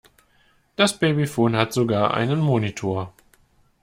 Das 0.77 0.97
Babyphone 0.97 1.55
hat 1.55 1.73
sogar 1.73 2.15
einen 2.15 2.39
Monitor. 2.39 3.13